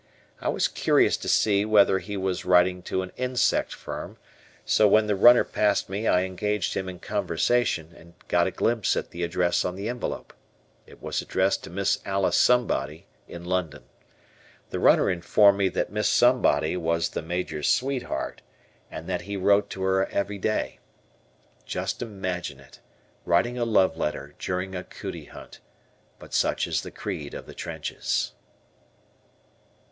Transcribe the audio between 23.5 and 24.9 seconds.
a love letter during a